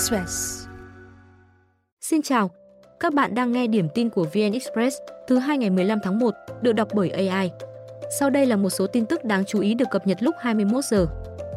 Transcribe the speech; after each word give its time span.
Express. 0.00 0.66
Xin 2.00 2.22
chào, 2.22 2.50
các 3.00 3.14
bạn 3.14 3.34
đang 3.34 3.52
nghe 3.52 3.66
điểm 3.66 3.88
tin 3.94 4.10
của 4.10 4.24
VN 4.24 4.52
Express 4.52 4.96
thứ 5.28 5.38
hai 5.38 5.58
ngày 5.58 5.70
15 5.70 5.98
tháng 6.02 6.18
1, 6.18 6.34
được 6.62 6.72
đọc 6.72 6.88
bởi 6.94 7.10
AI. 7.10 7.50
Sau 8.18 8.30
đây 8.30 8.46
là 8.46 8.56
một 8.56 8.70
số 8.70 8.86
tin 8.86 9.06
tức 9.06 9.24
đáng 9.24 9.44
chú 9.44 9.60
ý 9.60 9.74
được 9.74 9.84
cập 9.90 10.06
nhật 10.06 10.22
lúc 10.22 10.34
21 10.38 10.84
giờ. 10.84 11.06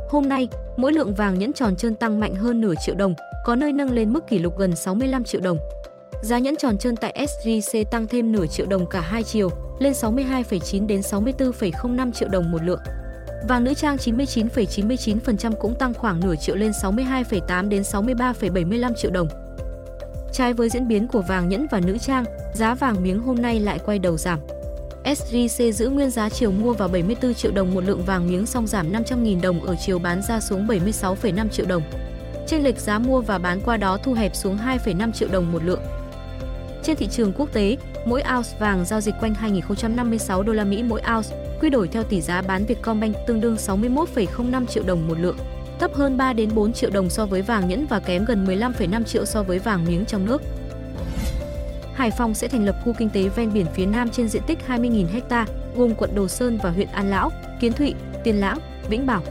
Hôm 0.09 0.29
nay, 0.29 0.47
mỗi 0.77 0.93
lượng 0.93 1.13
vàng 1.15 1.39
nhẫn 1.39 1.53
tròn 1.53 1.75
trơn 1.75 1.95
tăng 1.95 2.19
mạnh 2.19 2.35
hơn 2.35 2.61
nửa 2.61 2.73
triệu 2.85 2.95
đồng, 2.95 3.15
có 3.45 3.55
nơi 3.55 3.73
nâng 3.73 3.91
lên 3.91 4.13
mức 4.13 4.27
kỷ 4.27 4.39
lục 4.39 4.57
gần 4.57 4.75
65 4.75 5.23
triệu 5.23 5.41
đồng. 5.41 5.57
Giá 6.23 6.39
nhẫn 6.39 6.55
tròn 6.55 6.77
trơn 6.77 6.95
tại 6.95 7.27
SJC 7.27 7.83
tăng 7.83 8.07
thêm 8.07 8.31
nửa 8.31 8.47
triệu 8.47 8.65
đồng 8.65 8.85
cả 8.89 9.01
hai 9.01 9.23
chiều, 9.23 9.49
lên 9.79 9.93
62,9 9.93 10.87
đến 10.87 10.99
64,05 10.99 12.11
triệu 12.11 12.29
đồng 12.29 12.51
một 12.51 12.63
lượng. 12.63 12.79
Vàng 13.47 13.63
nữ 13.63 13.73
trang 13.73 13.97
99,99% 13.97 15.51
cũng 15.51 15.75
tăng 15.75 15.93
khoảng 15.93 16.19
nửa 16.19 16.35
triệu 16.35 16.55
lên 16.55 16.71
62,8 16.71 17.69
đến 17.69 17.81
63,75 17.81 18.93
triệu 18.93 19.11
đồng. 19.11 19.27
Trái 20.31 20.53
với 20.53 20.69
diễn 20.69 20.87
biến 20.87 21.07
của 21.07 21.21
vàng 21.21 21.49
nhẫn 21.49 21.67
và 21.71 21.79
nữ 21.79 21.97
trang, 21.97 22.25
giá 22.53 22.75
vàng 22.75 23.03
miếng 23.03 23.19
hôm 23.19 23.41
nay 23.41 23.59
lại 23.59 23.79
quay 23.85 23.99
đầu 23.99 24.17
giảm. 24.17 24.39
SJC 25.03 25.71
giữ 25.71 25.89
nguyên 25.89 26.09
giá 26.09 26.29
chiều 26.29 26.51
mua 26.51 26.73
vào 26.73 26.87
74 26.87 27.33
triệu 27.33 27.51
đồng 27.51 27.73
một 27.73 27.83
lượng 27.83 28.05
vàng 28.05 28.27
miếng 28.27 28.45
song 28.45 28.67
giảm 28.67 28.91
500.000 28.91 29.41
đồng 29.41 29.61
ở 29.61 29.75
chiều 29.85 29.99
bán 29.99 30.21
ra 30.21 30.39
xuống 30.39 30.67
76,5 30.67 31.49
triệu 31.49 31.65
đồng. 31.65 31.83
Chênh 32.47 32.63
lệch 32.63 32.79
giá 32.79 32.99
mua 32.99 33.21
và 33.21 33.37
bán 33.37 33.61
qua 33.61 33.77
đó 33.77 33.97
thu 34.03 34.13
hẹp 34.13 34.35
xuống 34.35 34.57
2,5 34.57 35.11
triệu 35.11 35.29
đồng 35.31 35.51
một 35.51 35.63
lượng. 35.63 35.81
Trên 36.83 36.95
thị 36.95 37.07
trường 37.11 37.33
quốc 37.33 37.53
tế, 37.53 37.77
mỗi 38.05 38.23
ounce 38.35 38.49
vàng 38.59 38.85
giao 38.85 39.01
dịch 39.01 39.15
quanh 39.19 39.33
2.056 39.33 40.41
đô 40.41 40.53
la 40.53 40.63
Mỹ 40.63 40.83
mỗi 40.83 41.01
ounce, 41.15 41.52
quy 41.63 41.69
đổi 41.69 41.87
theo 41.87 42.03
tỷ 42.03 42.21
giá 42.21 42.41
bán 42.41 42.65
Vietcombank 42.65 43.15
tương 43.27 43.41
đương 43.41 43.55
61,05 43.55 44.65
triệu 44.65 44.83
đồng 44.83 45.07
một 45.07 45.19
lượng, 45.19 45.37
thấp 45.79 45.93
hơn 45.93 46.17
3 46.17 46.33
đến 46.33 46.49
4 46.55 46.73
triệu 46.73 46.89
đồng 46.89 47.09
so 47.09 47.25
với 47.25 47.41
vàng 47.41 47.67
nhẫn 47.67 47.85
và 47.89 47.99
kém 47.99 48.25
gần 48.25 48.45
15,5 48.45 49.03
triệu 49.03 49.25
so 49.25 49.43
với 49.43 49.59
vàng 49.59 49.85
miếng 49.85 50.05
trong 50.05 50.25
nước. 50.25 50.41
Hải 51.93 52.11
Phòng 52.11 52.33
sẽ 52.33 52.47
thành 52.47 52.65
lập 52.65 52.75
khu 52.85 52.93
kinh 52.97 53.09
tế 53.09 53.29
ven 53.29 53.53
biển 53.53 53.65
phía 53.73 53.85
Nam 53.85 54.09
trên 54.09 54.27
diện 54.27 54.41
tích 54.47 54.59
20.000 54.67 55.21
ha, 55.29 55.45
gồm 55.75 55.95
quận 55.95 56.15
Đồ 56.15 56.27
Sơn 56.27 56.59
và 56.63 56.69
huyện 56.69 56.87
An 56.87 57.09
Lão, 57.09 57.31
Kiến 57.59 57.73
Thụy, 57.73 57.93
Tiên 58.23 58.35
Lãng, 58.35 58.57
Vĩnh 58.89 59.05
Bảo. 59.05 59.21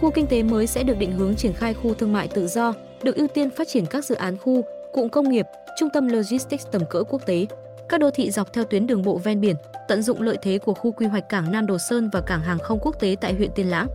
Khu 0.00 0.10
kinh 0.10 0.26
tế 0.26 0.42
mới 0.42 0.66
sẽ 0.66 0.82
được 0.82 0.98
định 0.98 1.12
hướng 1.12 1.36
triển 1.36 1.52
khai 1.52 1.74
khu 1.74 1.94
thương 1.94 2.12
mại 2.12 2.28
tự 2.28 2.46
do, 2.46 2.74
được 3.02 3.16
ưu 3.16 3.28
tiên 3.28 3.50
phát 3.50 3.68
triển 3.68 3.86
các 3.86 4.04
dự 4.04 4.14
án 4.14 4.36
khu, 4.38 4.64
cụm 4.92 5.08
công 5.08 5.28
nghiệp, 5.28 5.46
trung 5.78 5.88
tâm 5.94 6.08
logistics 6.08 6.66
tầm 6.72 6.82
cỡ 6.90 7.02
quốc 7.02 7.26
tế, 7.26 7.46
các 7.92 8.00
đô 8.00 8.10
thị 8.10 8.30
dọc 8.30 8.52
theo 8.52 8.64
tuyến 8.64 8.86
đường 8.86 9.02
bộ 9.02 9.18
ven 9.18 9.40
biển, 9.40 9.56
tận 9.88 10.02
dụng 10.02 10.22
lợi 10.22 10.36
thế 10.42 10.58
của 10.58 10.74
khu 10.74 10.92
quy 10.92 11.06
hoạch 11.06 11.28
cảng 11.28 11.52
Nam 11.52 11.66
Đồ 11.66 11.78
Sơn 11.78 12.10
và 12.12 12.20
cảng 12.20 12.40
hàng 12.40 12.58
không 12.58 12.78
quốc 12.82 13.00
tế 13.00 13.16
tại 13.20 13.34
huyện 13.34 13.50
Tiên 13.54 13.66
Lãng. 13.66 13.88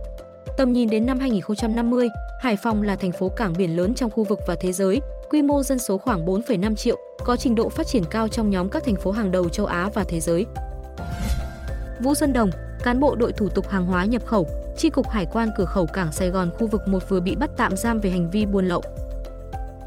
Tầm 0.56 0.72
nhìn 0.72 0.90
đến 0.90 1.06
năm 1.06 1.18
2050, 1.18 2.08
Hải 2.40 2.56
Phòng 2.56 2.82
là 2.82 2.96
thành 2.96 3.12
phố 3.12 3.28
cảng 3.28 3.52
biển 3.58 3.76
lớn 3.76 3.94
trong 3.94 4.10
khu 4.10 4.24
vực 4.24 4.38
và 4.46 4.56
thế 4.60 4.72
giới, 4.72 5.00
quy 5.30 5.42
mô 5.42 5.62
dân 5.62 5.78
số 5.78 5.98
khoảng 5.98 6.26
4,5 6.26 6.74
triệu, 6.74 6.96
có 7.24 7.36
trình 7.36 7.54
độ 7.54 7.68
phát 7.68 7.86
triển 7.86 8.04
cao 8.10 8.28
trong 8.28 8.50
nhóm 8.50 8.68
các 8.68 8.84
thành 8.84 8.96
phố 8.96 9.10
hàng 9.10 9.30
đầu 9.30 9.48
châu 9.48 9.66
Á 9.66 9.90
và 9.94 10.04
thế 10.04 10.20
giới. 10.20 10.46
Vũ 12.00 12.14
Xuân 12.14 12.32
Đồng, 12.32 12.50
cán 12.82 13.00
bộ 13.00 13.14
đội 13.14 13.32
thủ 13.32 13.48
tục 13.48 13.68
hàng 13.68 13.86
hóa 13.86 14.04
nhập 14.04 14.26
khẩu, 14.26 14.48
Chi 14.76 14.90
cục 14.90 15.08
Hải 15.08 15.26
quan 15.32 15.48
cửa 15.56 15.64
khẩu 15.64 15.86
cảng 15.86 16.12
Sài 16.12 16.30
Gòn 16.30 16.50
khu 16.58 16.66
vực 16.66 16.88
1 16.88 17.08
vừa 17.08 17.20
bị 17.20 17.36
bắt 17.36 17.50
tạm 17.56 17.76
giam 17.76 18.00
về 18.00 18.10
hành 18.10 18.30
vi 18.30 18.46
buôn 18.46 18.68
lậu. 18.68 18.82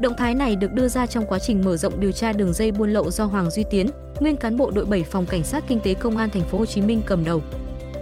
Động 0.02 0.16
thái 0.16 0.34
này 0.34 0.56
được 0.56 0.72
đưa 0.72 0.88
ra 0.88 1.06
trong 1.06 1.26
quá 1.26 1.38
trình 1.38 1.62
mở 1.64 1.76
rộng 1.76 2.00
điều 2.00 2.12
tra 2.12 2.32
đường 2.32 2.52
dây 2.52 2.72
buôn 2.72 2.92
lậu 2.92 3.10
do 3.10 3.24
Hoàng 3.24 3.50
Duy 3.50 3.64
Tiến, 3.70 3.86
nguyên 4.20 4.36
cán 4.36 4.56
bộ 4.56 4.70
đội 4.70 4.84
7 4.84 5.02
phòng 5.02 5.26
cảnh 5.26 5.44
sát 5.44 5.64
kinh 5.68 5.80
tế 5.80 5.94
công 5.94 6.16
an 6.16 6.30
thành 6.30 6.42
phố 6.42 6.58
Hồ 6.58 6.66
Chí 6.66 6.80
Minh 6.80 7.02
cầm 7.06 7.24
đầu. 7.24 7.42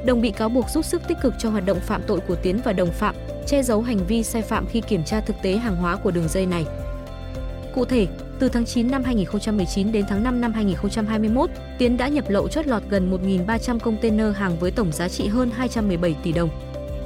Đồng 0.06 0.21
bị 0.21 0.31
cáo 0.31 0.48
buộc 0.48 0.69
giúp 0.69 0.84
sức 0.84 1.03
tích 1.09 1.19
cực 1.23 1.34
cho 1.39 1.51
hoạt 1.51 1.67
động 1.67 1.81
phạm 1.81 2.03
tội 2.06 2.21
của 2.21 2.34
Tiến 2.34 2.61
và 2.65 2.73
đồng 2.73 2.93
phạm, 2.93 3.15
che 3.47 3.62
giấu 3.62 3.83
hành 3.83 3.98
vi 4.06 4.23
sai 4.23 4.43
phạm 4.43 4.67
khi 4.67 4.81
kiểm 4.81 5.05
tra 5.05 5.21
thực 5.21 5.37
tế 5.43 5.56
hàng 5.56 5.77
hóa 5.77 5.97
của 5.97 6.11
đường 6.11 6.28
dây 6.28 6.47
này. 6.47 6.65
Cụ 7.75 7.84
thể, 7.84 8.06
từ 8.39 8.48
tháng 8.48 8.65
9 8.65 8.91
năm 8.91 9.05
2019 9.05 9.93
đến 9.93 10.05
tháng 10.09 10.25
5 10.25 10.41
năm 10.41 10.53
2021, 10.53 11.50
Tiến 11.78 11.97
đã 11.97 12.09
nhập 12.09 12.25
lậu 12.28 12.49
chót 12.49 12.67
lọt 12.67 12.82
gần 12.88 13.19
1.300 13.47 13.78
container 13.78 14.37
hàng 14.37 14.56
với 14.61 14.71
tổng 14.71 14.93
giá 14.93 15.09
trị 15.09 15.28
hơn 15.28 15.50
217 15.50 16.17
tỷ 16.22 16.32
đồng. 16.32 16.49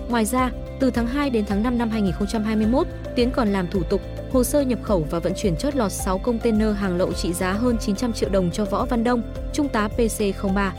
Ngoài 0.08 0.24
ra, 0.24 0.50
từ 0.80 0.90
tháng 0.90 1.06
2 1.06 1.30
đến 1.30 1.44
tháng 1.48 1.62
5 1.62 1.78
năm 1.78 1.90
2021, 1.90 2.86
Tiến 3.16 3.30
còn 3.30 3.52
làm 3.52 3.66
thủ 3.70 3.82
tục, 3.82 4.00
hồ 4.32 4.44
sơ 4.44 4.60
nhập 4.60 4.78
khẩu 4.82 5.06
và 5.10 5.18
vận 5.18 5.32
chuyển 5.36 5.56
chót 5.56 5.76
lọt 5.76 5.92
6 5.92 6.18
container 6.18 6.76
hàng 6.76 6.96
lậu 6.96 7.12
trị 7.12 7.32
giá 7.32 7.52
hơn 7.52 7.76
900 7.78 8.12
triệu 8.12 8.28
đồng 8.28 8.50
cho 8.50 8.64
Võ 8.64 8.86
Văn 8.86 9.04
Đông, 9.04 9.22
Trung 9.52 9.68
tá 9.68 9.88
PC03. 9.96 10.70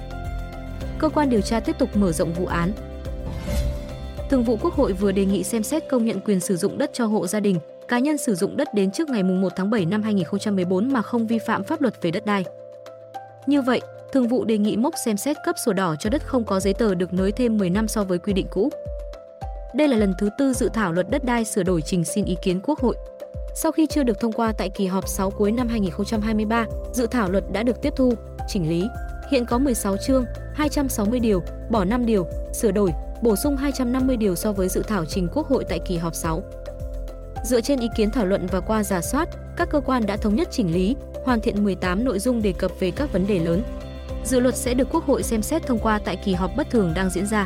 Cơ 0.99 1.09
quan 1.09 1.29
điều 1.29 1.41
tra 1.41 1.59
tiếp 1.59 1.75
tục 1.79 1.97
mở 1.97 2.11
rộng 2.11 2.33
vụ 2.33 2.45
án. 2.45 2.71
Thường 4.29 4.43
vụ 4.43 4.57
Quốc 4.61 4.73
hội 4.73 4.93
vừa 4.93 5.11
đề 5.11 5.25
nghị 5.25 5.43
xem 5.43 5.63
xét 5.63 5.83
công 5.89 6.05
nhận 6.05 6.19
quyền 6.19 6.39
sử 6.39 6.57
dụng 6.57 6.77
đất 6.77 6.89
cho 6.93 7.05
hộ 7.05 7.27
gia 7.27 7.39
đình, 7.39 7.59
cá 7.87 7.99
nhân 7.99 8.17
sử 8.17 8.35
dụng 8.35 8.57
đất 8.57 8.73
đến 8.73 8.91
trước 8.91 9.09
ngày 9.09 9.23
1 9.23 9.49
tháng 9.55 9.69
7 9.69 9.85
năm 9.85 10.03
2014 10.03 10.93
mà 10.93 11.01
không 11.01 11.27
vi 11.27 11.39
phạm 11.39 11.63
pháp 11.63 11.81
luật 11.81 12.01
về 12.01 12.11
đất 12.11 12.25
đai. 12.25 12.45
Như 13.47 13.61
vậy, 13.61 13.81
Thường 14.15 14.27
vụ 14.27 14.45
đề 14.45 14.57
nghị 14.57 14.77
mốc 14.77 14.93
xem 15.05 15.17
xét 15.17 15.37
cấp 15.45 15.55
sổ 15.65 15.73
đỏ 15.73 15.95
cho 15.99 16.09
đất 16.09 16.25
không 16.25 16.43
có 16.43 16.59
giấy 16.59 16.73
tờ 16.73 16.95
được 16.95 17.13
nới 17.13 17.31
thêm 17.31 17.57
10 17.57 17.69
năm 17.69 17.87
so 17.87 18.03
với 18.03 18.17
quy 18.17 18.33
định 18.33 18.47
cũ. 18.49 18.69
Đây 19.75 19.87
là 19.87 19.97
lần 19.97 20.13
thứ 20.17 20.29
tư 20.37 20.53
dự 20.53 20.69
thảo 20.73 20.93
luật 20.93 21.09
đất 21.09 21.25
đai 21.25 21.45
sửa 21.45 21.63
đổi 21.63 21.81
trình 21.81 22.05
xin 22.05 22.25
ý 22.25 22.35
kiến 22.41 22.59
Quốc 22.63 22.79
hội. 22.79 22.95
Sau 23.55 23.71
khi 23.71 23.87
chưa 23.87 24.03
được 24.03 24.19
thông 24.19 24.31
qua 24.31 24.53
tại 24.57 24.69
kỳ 24.69 24.87
họp 24.87 25.07
6 25.07 25.31
cuối 25.31 25.51
năm 25.51 25.67
2023, 25.67 26.65
dự 26.93 27.07
thảo 27.07 27.31
luật 27.31 27.43
đã 27.51 27.63
được 27.63 27.81
tiếp 27.81 27.93
thu, 27.95 28.13
chỉnh 28.47 28.69
lý. 28.69 28.87
Hiện 29.31 29.45
có 29.45 29.57
16 29.57 29.97
chương, 29.97 30.25
260 30.53 31.19
điều, 31.19 31.41
bỏ 31.69 31.85
5 31.85 32.05
điều, 32.05 32.27
sửa 32.53 32.71
đổi, 32.71 32.91
bổ 33.21 33.35
sung 33.35 33.57
250 33.57 34.17
điều 34.17 34.35
so 34.35 34.51
với 34.51 34.69
dự 34.69 34.83
thảo 34.87 35.05
trình 35.05 35.27
Quốc 35.33 35.47
hội 35.47 35.65
tại 35.69 35.79
kỳ 35.79 35.97
họp 35.97 36.15
6. 36.15 36.43
Dựa 37.43 37.61
trên 37.61 37.79
ý 37.79 37.87
kiến 37.95 38.11
thảo 38.11 38.25
luận 38.25 38.47
và 38.51 38.59
qua 38.59 38.83
giả 38.83 39.01
soát, 39.01 39.29
các 39.57 39.69
cơ 39.69 39.79
quan 39.79 40.05
đã 40.05 40.17
thống 40.17 40.35
nhất 40.35 40.47
chỉnh 40.51 40.73
lý, 40.73 40.95
hoàn 41.23 41.41
thiện 41.41 41.63
18 41.63 42.03
nội 42.03 42.19
dung 42.19 42.41
đề 42.41 42.53
cập 42.57 42.71
về 42.79 42.91
các 42.91 43.13
vấn 43.13 43.27
đề 43.27 43.39
lớn. 43.39 43.63
Dự 44.25 44.39
luật 44.39 44.55
sẽ 44.55 44.73
được 44.73 44.87
Quốc 44.91 45.05
hội 45.05 45.23
xem 45.23 45.41
xét 45.41 45.65
thông 45.65 45.79
qua 45.79 45.99
tại 46.05 46.15
kỳ 46.15 46.33
họp 46.33 46.51
bất 46.57 46.69
thường 46.69 46.91
đang 46.95 47.09
diễn 47.09 47.25
ra. 47.25 47.45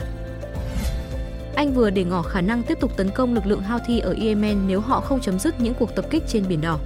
Anh 1.55 1.73
vừa 1.73 1.89
để 1.89 2.03
ngỏ 2.03 2.21
khả 2.21 2.41
năng 2.41 2.63
tiếp 2.63 2.77
tục 2.79 2.97
tấn 2.97 3.09
công 3.09 3.33
lực 3.33 3.45
lượng 3.45 3.63
Houthi 3.63 3.99
ở 3.99 4.15
Yemen 4.21 4.57
nếu 4.67 4.79
họ 4.79 5.01
không 5.01 5.21
chấm 5.21 5.39
dứt 5.39 5.61
những 5.61 5.73
cuộc 5.73 5.95
tập 5.95 6.05
kích 6.09 6.23
trên 6.27 6.43
Biển 6.47 6.61
Đỏ. 6.61 6.79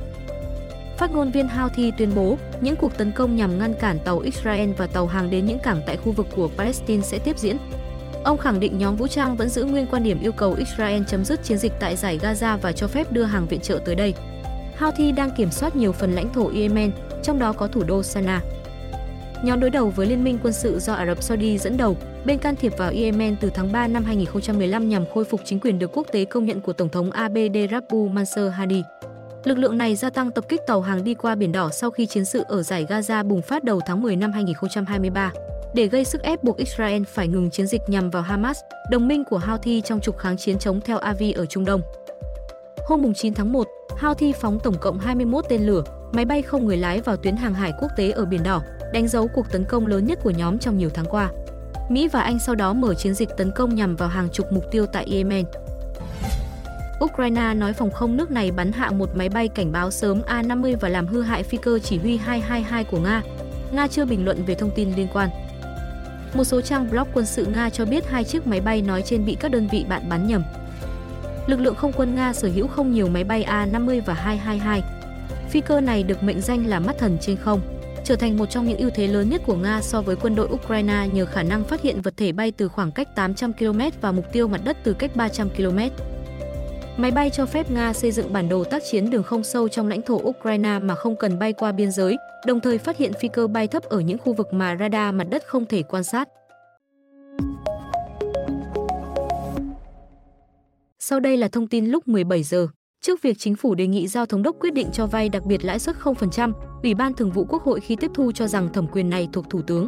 Phát 0.97 1.12
ngôn 1.12 1.31
viên 1.31 1.47
Houthi 1.47 1.91
tuyên 1.91 2.16
bố 2.16 2.38
những 2.62 2.75
cuộc 2.75 2.97
tấn 2.97 3.12
công 3.12 3.35
nhằm 3.35 3.59
ngăn 3.59 3.74
cản 3.74 4.00
tàu 4.00 4.19
Israel 4.19 4.72
và 4.72 4.88
tàu 4.88 5.07
hàng 5.07 5.29
đến 5.29 5.46
những 5.46 5.59
cảng 5.59 5.81
tại 5.85 5.97
khu 5.97 6.12
vực 6.12 6.28
của 6.35 6.50
Palestine 6.57 7.01
sẽ 7.01 7.19
tiếp 7.19 7.38
diễn. 7.40 7.57
Ông 8.24 8.38
khẳng 8.38 8.59
định 8.59 8.78
nhóm 8.78 8.96
vũ 8.96 9.07
trang 9.07 9.35
vẫn 9.35 9.50
giữ 9.50 9.63
nguyên 9.63 9.88
quan 9.88 10.03
điểm 10.03 10.19
yêu 10.22 10.31
cầu 10.31 10.53
Israel 10.53 11.03
chấm 11.07 11.25
dứt 11.25 11.44
chiến 11.44 11.57
dịch 11.57 11.74
tại 11.80 11.95
giải 11.95 12.19
Gaza 12.22 12.57
và 12.57 12.72
cho 12.72 12.88
phép 12.88 13.12
đưa 13.12 13.24
hàng 13.24 13.47
viện 13.47 13.59
trợ 13.59 13.80
tới 13.85 13.95
đây. 13.95 14.13
Houthi 14.80 15.12
đang 15.12 15.31
kiểm 15.31 15.51
soát 15.51 15.75
nhiều 15.75 15.91
phần 15.91 16.16
lãnh 16.16 16.34
thổ 16.34 16.51
Yemen, 16.56 16.91
trong 17.24 17.40
đó 17.40 17.53
có 17.53 17.68
thủ 17.68 17.84
đô 17.84 18.03
Sanaa. 18.03 18.41
Nhóm 19.43 19.59
đối 19.59 19.69
đầu 19.69 19.89
với 19.89 20.07
liên 20.07 20.23
minh 20.23 20.39
quân 20.43 20.53
sự 20.53 20.79
do 20.79 20.93
Ả 20.93 21.05
Rập 21.05 21.23
Saudi 21.23 21.57
dẫn 21.57 21.77
đầu, 21.77 21.97
bên 22.25 22.37
can 22.37 22.55
thiệp 22.55 22.73
vào 22.77 22.91
Yemen 22.91 23.35
từ 23.41 23.49
tháng 23.53 23.71
3 23.71 23.87
năm 23.87 24.03
2015 24.03 24.89
nhằm 24.89 25.05
khôi 25.13 25.25
phục 25.25 25.41
chính 25.45 25.59
quyền 25.59 25.79
được 25.79 25.91
quốc 25.93 26.07
tế 26.11 26.25
công 26.25 26.45
nhận 26.45 26.61
của 26.61 26.73
Tổng 26.73 26.89
thống 26.89 27.11
ABD 27.11 27.57
Rabbu 27.71 28.07
Mansur 28.07 28.53
Hadi. 28.53 28.83
Lực 29.43 29.57
lượng 29.57 29.77
này 29.77 29.95
gia 29.95 30.09
tăng 30.09 30.31
tập 30.31 30.45
kích 30.49 30.61
tàu 30.67 30.81
hàng 30.81 31.03
đi 31.03 31.13
qua 31.13 31.35
Biển 31.35 31.51
Đỏ 31.51 31.69
sau 31.69 31.91
khi 31.91 32.05
chiến 32.05 32.25
sự 32.25 32.43
ở 32.47 32.63
giải 32.63 32.85
Gaza 32.89 33.27
bùng 33.27 33.41
phát 33.41 33.63
đầu 33.63 33.79
tháng 33.85 34.01
10 34.01 34.15
năm 34.15 34.31
2023 34.31 35.31
để 35.73 35.87
gây 35.87 36.05
sức 36.05 36.21
ép 36.21 36.43
buộc 36.43 36.57
Israel 36.57 37.03
phải 37.03 37.27
ngừng 37.27 37.49
chiến 37.51 37.67
dịch 37.67 37.81
nhằm 37.87 38.09
vào 38.09 38.21
Hamas, 38.21 38.59
đồng 38.91 39.07
minh 39.07 39.23
của 39.23 39.39
Houthi 39.39 39.81
trong 39.81 39.99
trục 39.99 40.17
kháng 40.17 40.37
chiến 40.37 40.59
chống 40.59 40.81
theo 40.81 40.97
Avi 40.97 41.31
ở 41.31 41.45
Trung 41.45 41.65
Đông. 41.65 41.81
Hôm 42.85 43.13
9 43.13 43.33
tháng 43.33 43.53
1, 43.53 43.67
Houthi 43.99 44.31
phóng 44.31 44.59
tổng 44.63 44.75
cộng 44.81 44.99
21 44.99 45.45
tên 45.49 45.61
lửa, 45.61 45.83
máy 46.13 46.25
bay 46.25 46.41
không 46.41 46.66
người 46.66 46.78
lái 46.78 47.01
vào 47.01 47.18
tuyến 47.18 47.35
hàng 47.35 47.53
hải 47.53 47.74
quốc 47.79 47.91
tế 47.97 48.12
ở 48.12 48.25
Biển 48.25 48.44
Đỏ, 48.44 48.62
đánh 48.94 49.07
dấu 49.07 49.28
cuộc 49.28 49.51
tấn 49.51 49.66
công 49.66 49.88
lớn 49.88 50.06
nhất 50.06 50.19
của 50.24 50.29
nhóm 50.29 50.59
trong 50.59 50.78
nhiều 50.78 50.90
tháng 50.94 51.06
qua. 51.06 51.29
Mỹ 51.90 52.07
và 52.07 52.22
Anh 52.22 52.40
sau 52.40 52.56
đó 52.56 52.74
mở 52.74 52.94
chiến 52.94 53.13
dịch 53.13 53.29
tấn 53.38 53.51
công 53.51 53.75
nhằm 53.75 53.96
vào 53.96 54.09
hàng 54.09 54.29
chục 54.29 54.51
mục 54.51 54.63
tiêu 54.72 54.85
tại 54.85 55.07
Yemen. 55.12 55.46
Ukraine 57.03 57.54
nói 57.54 57.74
phòng 57.74 57.92
không 57.92 58.18
nước 58.18 58.31
này 58.31 58.51
bắn 58.51 58.71
hạ 58.71 58.92
một 58.92 59.10
máy 59.15 59.30
bay 59.30 59.48
cảnh 59.48 59.71
báo 59.71 59.92
sớm 59.92 60.21
A-50 60.25 60.77
và 60.80 60.89
làm 60.89 61.07
hư 61.07 61.21
hại 61.21 61.44
phi 61.44 61.57
cơ 61.57 61.80
chỉ 61.80 61.98
huy 61.98 62.18
222 62.18 62.83
của 62.83 63.00
Nga. 63.00 63.21
Nga 63.71 63.88
chưa 63.88 64.06
bình 64.06 64.25
luận 64.25 64.44
về 64.45 64.56
thông 64.56 64.71
tin 64.75 64.94
liên 64.95 65.07
quan. 65.13 65.30
Một 66.33 66.44
số 66.44 66.62
trang 66.62 66.89
blog 66.89 67.07
quân 67.13 67.25
sự 67.25 67.45
Nga 67.45 67.69
cho 67.69 67.86
biết 67.86 68.09
hai 68.09 68.24
chiếc 68.24 68.48
máy 68.48 68.62
bay 68.62 68.81
nói 68.81 69.01
trên 69.06 69.25
bị 69.25 69.38
các 69.39 69.51
đơn 69.51 69.68
vị 69.71 69.86
bạn 69.89 70.09
bắn 70.09 70.27
nhầm. 70.27 70.44
Lực 71.48 71.59
lượng 71.59 71.75
không 71.75 71.92
quân 71.94 72.16
Nga 72.16 72.33
sở 72.33 72.50
hữu 72.56 72.68
không 72.68 72.92
nhiều 72.92 73.07
máy 73.07 73.24
bay 73.24 73.44
A-50 73.44 74.01
và 74.06 74.13
222. 74.13 74.83
Phi 75.53 75.61
cơ 75.61 75.81
này 75.81 76.03
được 76.03 76.23
mệnh 76.23 76.41
danh 76.41 76.67
là 76.67 76.79
mắt 76.79 76.95
thần 76.97 77.17
trên 77.21 77.38
không, 77.38 77.61
trở 78.03 78.15
thành 78.15 78.38
một 78.38 78.45
trong 78.45 78.65
những 78.65 78.77
ưu 78.77 78.89
thế 78.95 79.07
lớn 79.07 79.29
nhất 79.29 79.41
của 79.45 79.55
Nga 79.55 79.81
so 79.81 80.01
với 80.01 80.15
quân 80.15 80.35
đội 80.35 80.47
Ukraine 80.51 81.07
nhờ 81.13 81.25
khả 81.25 81.44
năng 81.44 81.63
phát 81.63 81.81
hiện 81.81 82.01
vật 82.01 82.13
thể 82.17 82.31
bay 82.31 82.51
từ 82.51 82.67
khoảng 82.67 82.91
cách 82.91 83.15
800 83.15 83.53
km 83.53 83.79
và 84.01 84.11
mục 84.11 84.25
tiêu 84.31 84.47
mặt 84.47 84.61
đất 84.63 84.77
từ 84.83 84.94
cách 84.94 85.15
300 85.15 85.50
km. 85.50 85.79
Máy 86.97 87.11
bay 87.11 87.29
cho 87.29 87.45
phép 87.45 87.71
Nga 87.71 87.94
xây 87.94 88.11
dựng 88.11 88.33
bản 88.33 88.50
đồ 88.50 88.63
tác 88.63 88.83
chiến 88.91 89.09
đường 89.09 89.23
không 89.23 89.44
sâu 89.44 89.67
trong 89.67 89.88
lãnh 89.88 90.01
thổ 90.01 90.15
Ukraine 90.15 90.79
mà 90.79 90.95
không 90.95 91.15
cần 91.15 91.39
bay 91.39 91.53
qua 91.53 91.71
biên 91.71 91.91
giới, 91.91 92.17
đồng 92.45 92.59
thời 92.59 92.77
phát 92.77 92.97
hiện 92.97 93.13
phi 93.13 93.27
cơ 93.27 93.47
bay 93.47 93.67
thấp 93.67 93.83
ở 93.83 93.99
những 93.99 94.17
khu 94.17 94.33
vực 94.33 94.53
mà 94.53 94.77
radar 94.79 95.15
mặt 95.15 95.27
đất 95.29 95.44
không 95.47 95.65
thể 95.65 95.83
quan 95.83 96.03
sát. 96.03 96.29
Sau 100.99 101.19
đây 101.19 101.38
là 101.38 101.47
thông 101.47 101.67
tin 101.67 101.85
lúc 101.85 102.07
17 102.07 102.44
giờ. 102.44 102.67
Trước 103.05 103.21
việc 103.21 103.38
chính 103.39 103.55
phủ 103.55 103.75
đề 103.75 103.88
nghị 103.88 104.07
giao 104.07 104.25
thống 104.25 104.44
đốc 104.44 104.55
quyết 104.59 104.73
định 104.73 104.88
cho 104.94 105.07
vay 105.07 105.29
đặc 105.29 105.45
biệt 105.45 105.65
lãi 105.65 105.79
suất 105.79 105.95
0%, 106.03 106.51
Ủy 106.83 106.94
ban 106.94 107.13
Thường 107.13 107.31
vụ 107.31 107.45
Quốc 107.50 107.63
hội 107.63 107.79
khi 107.79 107.95
tiếp 107.95 108.11
thu 108.13 108.31
cho 108.31 108.47
rằng 108.47 108.73
thẩm 108.73 108.88
quyền 108.88 109.09
này 109.09 109.29
thuộc 109.33 109.50
Thủ 109.50 109.61
tướng. 109.61 109.88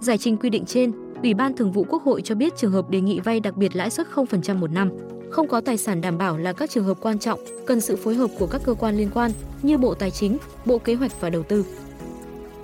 Giải 0.00 0.18
trình 0.18 0.36
quy 0.36 0.50
định 0.50 0.64
trên, 0.64 0.92
Ủy 1.22 1.34
ban 1.34 1.56
Thường 1.56 1.72
vụ 1.72 1.84
Quốc 1.88 2.02
hội 2.02 2.22
cho 2.22 2.34
biết 2.34 2.56
trường 2.56 2.72
hợp 2.72 2.90
đề 2.90 3.00
nghị 3.00 3.20
vay 3.20 3.40
đặc 3.40 3.56
biệt 3.56 3.76
lãi 3.76 3.90
suất 3.90 4.06
0% 4.14 4.58
một 4.58 4.70
năm, 4.70 4.90
không 5.30 5.48
có 5.48 5.60
tài 5.60 5.76
sản 5.76 6.00
đảm 6.00 6.18
bảo 6.18 6.38
là 6.38 6.52
các 6.52 6.70
trường 6.70 6.84
hợp 6.84 6.98
quan 7.00 7.18
trọng, 7.18 7.40
cần 7.66 7.80
sự 7.80 7.96
phối 7.96 8.14
hợp 8.14 8.30
của 8.38 8.46
các 8.46 8.60
cơ 8.64 8.74
quan 8.74 8.96
liên 8.96 9.10
quan 9.14 9.30
như 9.62 9.78
Bộ 9.78 9.94
Tài 9.94 10.10
chính, 10.10 10.38
Bộ 10.64 10.78
Kế 10.78 10.94
hoạch 10.94 11.20
và 11.20 11.30
Đầu 11.30 11.42
tư. 11.42 11.64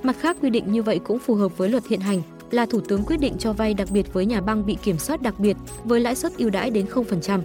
Mặt 0.03 0.17
khác 0.21 0.37
quy 0.43 0.51
định 0.51 0.73
như 0.73 0.83
vậy 0.83 1.01
cũng 1.05 1.19
phù 1.19 1.35
hợp 1.35 1.59
với 1.59 1.69
luật 1.69 1.87
hiện 1.87 2.01
hành, 2.01 2.23
là 2.51 2.67
Thủ 2.67 2.81
tướng 2.81 3.05
quyết 3.05 3.21
định 3.21 3.35
cho 3.39 3.53
vay 3.53 3.75
đặc 3.75 3.89
biệt 3.91 4.13
với 4.13 4.27
nhà 4.27 4.41
băng 4.41 4.67
bị 4.67 4.77
kiểm 4.83 4.99
soát 4.99 5.23
đặc 5.23 5.41
biệt 5.41 5.57
với 5.85 6.01
lãi 6.01 6.15
suất 6.15 6.37
ưu 6.39 6.51
đãi 6.51 6.71
đến 6.71 6.87
0%. 6.87 7.41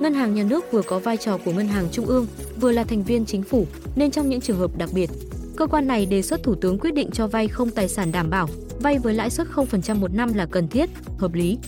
Ngân 0.00 0.14
hàng 0.14 0.34
nhà 0.34 0.42
nước 0.42 0.64
vừa 0.72 0.82
có 0.82 0.98
vai 0.98 1.16
trò 1.16 1.38
của 1.44 1.52
ngân 1.52 1.68
hàng 1.68 1.88
trung 1.92 2.06
ương, 2.06 2.26
vừa 2.60 2.72
là 2.72 2.84
thành 2.84 3.02
viên 3.02 3.26
chính 3.26 3.42
phủ, 3.42 3.66
nên 3.96 4.10
trong 4.10 4.28
những 4.28 4.40
trường 4.40 4.58
hợp 4.58 4.76
đặc 4.78 4.90
biệt, 4.92 5.10
cơ 5.56 5.66
quan 5.66 5.86
này 5.86 6.06
đề 6.06 6.22
xuất 6.22 6.42
Thủ 6.42 6.54
tướng 6.54 6.78
quyết 6.78 6.94
định 6.94 7.10
cho 7.10 7.26
vay 7.26 7.48
không 7.48 7.70
tài 7.70 7.88
sản 7.88 8.12
đảm 8.12 8.30
bảo, 8.30 8.48
vay 8.80 8.98
với 8.98 9.14
lãi 9.14 9.30
suất 9.30 9.46
0% 9.54 9.98
một 9.98 10.14
năm 10.14 10.34
là 10.34 10.46
cần 10.46 10.68
thiết, 10.68 10.90
hợp 11.18 11.34
lý. 11.34 11.58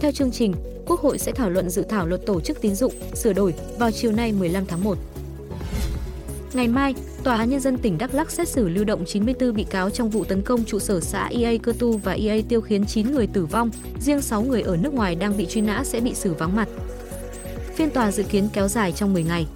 Theo 0.00 0.12
chương 0.12 0.30
trình, 0.30 0.54
Quốc 0.86 1.00
hội 1.00 1.18
sẽ 1.18 1.32
thảo 1.32 1.50
luận 1.50 1.70
dự 1.70 1.82
thảo 1.82 2.06
luật 2.06 2.26
tổ 2.26 2.40
chức 2.40 2.60
tín 2.60 2.74
dụng 2.74 2.94
sửa 3.14 3.32
đổi 3.32 3.54
vào 3.78 3.90
chiều 3.90 4.12
nay 4.12 4.32
15 4.32 4.66
tháng 4.66 4.84
1. 4.84 4.98
Ngày 6.52 6.68
mai, 6.68 6.94
Tòa 7.24 7.36
án 7.36 7.50
Nhân 7.50 7.60
dân 7.60 7.78
tỉnh 7.78 7.98
Đắk 7.98 8.14
Lắk 8.14 8.30
xét 8.30 8.48
xử 8.48 8.68
lưu 8.68 8.84
động 8.84 9.04
94 9.06 9.54
bị 9.54 9.64
cáo 9.64 9.90
trong 9.90 10.10
vụ 10.10 10.24
tấn 10.24 10.42
công 10.42 10.64
trụ 10.64 10.78
sở 10.78 11.00
xã 11.00 11.26
EA 11.26 11.56
Cơ 11.62 11.72
Tu 11.78 11.96
và 11.96 12.12
EA 12.12 12.40
Tiêu 12.48 12.60
khiến 12.60 12.86
9 12.86 13.12
người 13.12 13.26
tử 13.26 13.46
vong, 13.46 13.70
riêng 14.00 14.22
6 14.22 14.42
người 14.42 14.62
ở 14.62 14.76
nước 14.76 14.94
ngoài 14.94 15.14
đang 15.14 15.36
bị 15.36 15.46
truy 15.46 15.60
nã 15.60 15.84
sẽ 15.84 16.00
bị 16.00 16.14
xử 16.14 16.34
vắng 16.34 16.56
mặt. 16.56 16.68
Phiên 17.80 17.90
tòa 17.90 18.12
dự 18.12 18.22
kiến 18.22 18.48
kéo 18.52 18.68
dài 18.68 18.92
trong 18.92 19.12
10 19.12 19.24
ngày. 19.24 19.46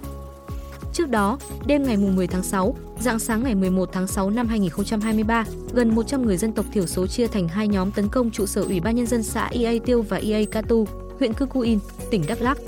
Trước 0.93 1.09
đó, 1.09 1.39
đêm 1.67 1.83
ngày 1.83 1.97
10 1.97 2.27
tháng 2.27 2.43
6, 2.43 2.77
dạng 3.01 3.19
sáng 3.19 3.43
ngày 3.43 3.55
11 3.55 3.89
tháng 3.93 4.07
6 4.07 4.31
năm 4.31 4.49
2023, 4.49 5.45
gần 5.73 5.95
100 5.95 6.27
người 6.27 6.37
dân 6.37 6.53
tộc 6.53 6.67
thiểu 6.73 6.87
số 6.87 7.07
chia 7.07 7.27
thành 7.27 7.49
hai 7.49 7.69
nhóm 7.69 7.91
tấn 7.91 8.09
công 8.09 8.31
trụ 8.31 8.47
sở 8.47 8.63
Ủy 8.63 8.81
ban 8.81 8.97
Nhân 8.97 9.07
dân 9.07 9.23
xã 9.23 9.49
EA 9.53 9.73
Tiêu 9.85 10.03
và 10.03 10.17
EA 10.17 10.45
Katu, 10.51 10.87
huyện 11.19 11.33
Cư 11.33 11.47
Cu 11.47 11.61
In, 11.61 11.79
tỉnh 12.11 12.25
Đắk 12.27 12.43
Lắk. 12.43 12.59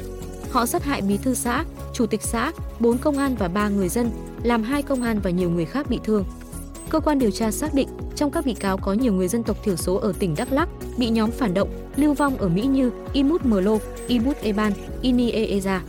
Họ 0.50 0.66
sát 0.66 0.84
hại 0.84 1.02
bí 1.02 1.16
thư 1.16 1.34
xã, 1.34 1.64
chủ 1.92 2.06
tịch 2.06 2.22
xã, 2.22 2.52
4 2.80 2.98
công 2.98 3.18
an 3.18 3.36
và 3.38 3.48
3 3.48 3.68
người 3.68 3.88
dân, 3.88 4.10
làm 4.42 4.62
hai 4.62 4.82
công 4.82 5.02
an 5.02 5.20
và 5.22 5.30
nhiều 5.30 5.50
người 5.50 5.64
khác 5.64 5.90
bị 5.90 6.00
thương. 6.04 6.24
Cơ 6.90 7.00
quan 7.00 7.18
điều 7.18 7.30
tra 7.30 7.50
xác 7.50 7.74
định, 7.74 7.88
trong 8.16 8.30
các 8.30 8.44
bị 8.44 8.54
cáo 8.54 8.76
có 8.76 8.92
nhiều 8.92 9.12
người 9.12 9.28
dân 9.28 9.42
tộc 9.42 9.56
thiểu 9.64 9.76
số 9.76 9.94
ở 9.94 10.12
tỉnh 10.18 10.34
Đắk 10.36 10.52
Lắk 10.52 10.68
bị 10.98 11.10
nhóm 11.10 11.30
phản 11.30 11.54
động, 11.54 11.68
lưu 11.96 12.14
vong 12.14 12.36
ở 12.36 12.48
Mỹ 12.48 12.62
như 12.62 12.90
Imut 13.12 13.44
Mlo, 13.44 13.78
Imut 14.06 14.36
Eban, 14.36 14.72
Ini 15.02 15.32
Eeza. 15.32 15.80